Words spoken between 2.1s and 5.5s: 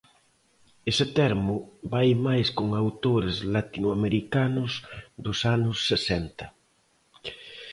máis con autores latinoamericanos dos